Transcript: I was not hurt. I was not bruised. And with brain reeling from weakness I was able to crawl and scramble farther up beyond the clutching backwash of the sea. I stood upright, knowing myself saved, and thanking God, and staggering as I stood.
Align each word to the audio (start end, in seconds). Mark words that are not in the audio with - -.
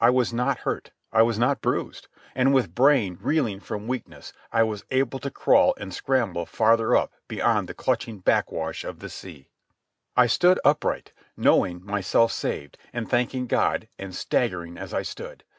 I 0.00 0.08
was 0.08 0.32
not 0.32 0.60
hurt. 0.60 0.90
I 1.12 1.20
was 1.20 1.38
not 1.38 1.60
bruised. 1.60 2.08
And 2.34 2.54
with 2.54 2.74
brain 2.74 3.18
reeling 3.20 3.60
from 3.60 3.86
weakness 3.86 4.32
I 4.50 4.62
was 4.62 4.86
able 4.90 5.18
to 5.18 5.30
crawl 5.30 5.74
and 5.76 5.92
scramble 5.92 6.46
farther 6.46 6.96
up 6.96 7.12
beyond 7.28 7.68
the 7.68 7.74
clutching 7.74 8.20
backwash 8.20 8.84
of 8.84 9.00
the 9.00 9.10
sea. 9.10 9.50
I 10.16 10.28
stood 10.28 10.58
upright, 10.64 11.12
knowing 11.36 11.84
myself 11.84 12.32
saved, 12.32 12.78
and 12.94 13.06
thanking 13.06 13.46
God, 13.46 13.86
and 13.98 14.14
staggering 14.14 14.78
as 14.78 14.94
I 14.94 15.02
stood. 15.02 15.44